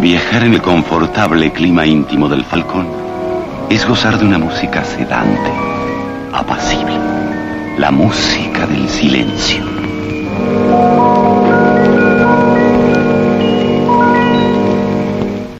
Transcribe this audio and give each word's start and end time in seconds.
Viajar 0.00 0.44
en 0.44 0.52
el 0.52 0.60
confortable 0.60 1.52
clima 1.52 1.86
íntimo 1.86 2.28
del 2.28 2.44
Falcón 2.44 2.86
es 3.70 3.86
gozar 3.86 4.18
de 4.18 4.26
una 4.26 4.38
música 4.38 4.84
sedante, 4.84 5.50
apacible, 6.32 6.98
la 7.78 7.90
música 7.90 8.66
del 8.66 8.88
silencio. 8.90 9.75